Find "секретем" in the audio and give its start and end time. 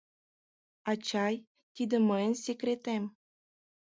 2.45-3.03